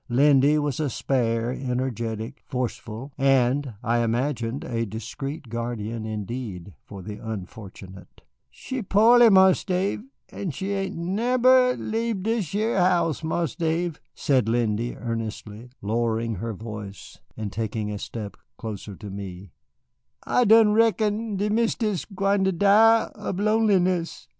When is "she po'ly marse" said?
8.49-9.63